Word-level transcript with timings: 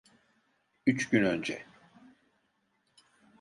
Üç 0.87 1.09
gün 1.11 1.23
önce. 1.23 1.65